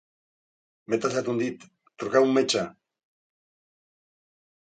[0.93, 1.65] M'he tallat un dit;
[2.03, 2.63] truqueu un metge.